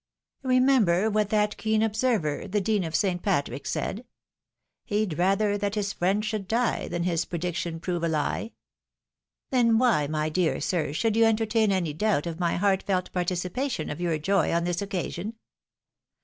[0.41, 3.21] Remember what that keen observer the Dean of St.
[3.21, 4.03] Patrick said,
[4.83, 8.53] He'd rather that his friend should die Thaa his prediction prove a lie."
[9.51, 14.01] Then why, my dear sir, should you entertain any doubt of my heartfelt participation of
[14.01, 15.35] your joy on this occasion.